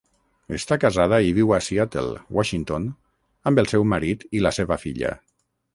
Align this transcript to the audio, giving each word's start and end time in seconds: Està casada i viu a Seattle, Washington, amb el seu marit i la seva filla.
Està 0.57 0.77
casada 0.83 1.19
i 1.27 1.35
viu 1.39 1.53
a 1.57 1.59
Seattle, 1.65 2.15
Washington, 2.39 2.89
amb 3.51 3.65
el 3.65 3.73
seu 3.75 3.87
marit 3.95 4.29
i 4.41 4.47
la 4.47 4.59
seva 4.63 4.85
filla. 4.87 5.19